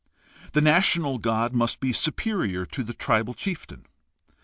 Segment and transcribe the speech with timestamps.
[0.53, 3.85] The national god must be superior to the tribal chieftain.